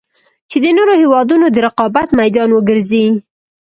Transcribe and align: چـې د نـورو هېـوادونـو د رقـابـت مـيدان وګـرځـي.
چـې 0.49 0.57
د 0.63 0.65
نـورو 0.77 0.93
هېـوادونـو 1.01 1.47
د 1.51 1.57
رقـابـت 1.67 2.09
مـيدان 2.19 2.49
وګـرځـي. 2.53 3.05